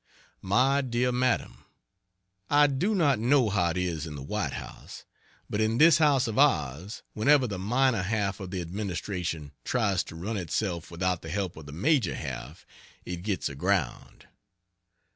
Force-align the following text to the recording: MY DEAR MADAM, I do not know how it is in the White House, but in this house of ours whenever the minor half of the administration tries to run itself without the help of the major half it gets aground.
MY 0.41 0.81
DEAR 0.81 1.11
MADAM, 1.11 1.63
I 2.49 2.65
do 2.65 2.95
not 2.95 3.19
know 3.19 3.49
how 3.51 3.69
it 3.69 3.77
is 3.77 4.07
in 4.07 4.15
the 4.15 4.23
White 4.23 4.53
House, 4.53 5.05
but 5.47 5.61
in 5.61 5.77
this 5.77 5.99
house 5.99 6.25
of 6.25 6.39
ours 6.39 7.03
whenever 7.13 7.45
the 7.45 7.59
minor 7.59 8.01
half 8.01 8.39
of 8.39 8.49
the 8.49 8.61
administration 8.61 9.51
tries 9.63 10.03
to 10.05 10.15
run 10.15 10.37
itself 10.37 10.89
without 10.89 11.21
the 11.21 11.29
help 11.29 11.55
of 11.55 11.67
the 11.67 11.71
major 11.71 12.15
half 12.15 12.65
it 13.05 13.17
gets 13.21 13.47
aground. 13.47 14.25